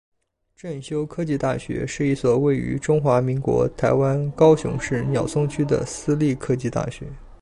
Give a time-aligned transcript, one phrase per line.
[0.55, 7.05] 正修科技大学是一所位于中华民国台湾高雄市鸟松区的私立科技大学。